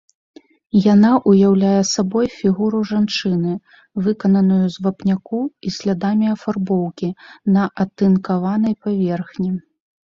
Яна 0.93 1.09
ўяўляе 1.31 1.81
сабой 1.89 2.25
фігуру 2.37 2.79
жанчыны, 2.93 3.53
выкананую 4.07 4.59
з 4.77 4.87
вапняку 4.87 5.41
і 5.69 5.75
слядамі 5.77 6.27
афарбоўкі 6.35 7.09
на 7.57 7.63
атынкаванай 7.87 8.73
паверхні. 8.87 9.51